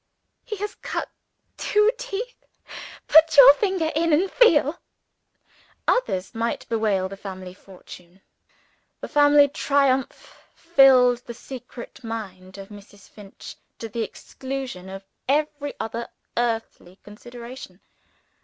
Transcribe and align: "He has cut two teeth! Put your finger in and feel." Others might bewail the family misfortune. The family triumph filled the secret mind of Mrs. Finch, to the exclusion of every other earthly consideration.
"He 0.43 0.55
has 0.55 0.73
cut 0.81 1.11
two 1.57 1.91
teeth! 1.95 2.43
Put 3.07 3.37
your 3.37 3.53
finger 3.53 3.91
in 3.93 4.11
and 4.11 4.31
feel." 4.31 4.79
Others 5.87 6.33
might 6.33 6.67
bewail 6.67 7.07
the 7.07 7.15
family 7.15 7.49
misfortune. 7.51 8.19
The 9.01 9.07
family 9.07 9.47
triumph 9.47 10.43
filled 10.55 11.19
the 11.19 11.35
secret 11.35 12.03
mind 12.03 12.57
of 12.57 12.69
Mrs. 12.69 13.09
Finch, 13.09 13.55
to 13.77 13.87
the 13.89 14.01
exclusion 14.01 14.89
of 14.89 15.05
every 15.27 15.75
other 15.79 16.07
earthly 16.35 16.95
consideration. 17.03 17.79